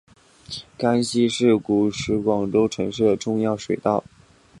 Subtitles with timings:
[0.79, 4.03] 甘溪是古时广州城区的重要水道。